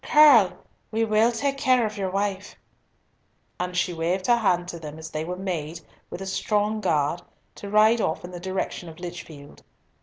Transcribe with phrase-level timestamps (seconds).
[0.03, 0.57] Curll,
[0.89, 2.55] we will take care of your wife."
[3.59, 7.21] And she waved her hand to them as they were made, with a strong guard,
[7.53, 9.61] to ride off in the direction of Lichfield.